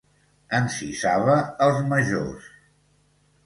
[0.59, 2.51] Encisava els majors.